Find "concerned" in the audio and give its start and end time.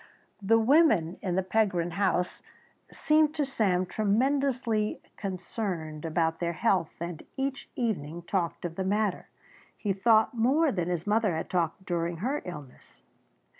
5.15-6.05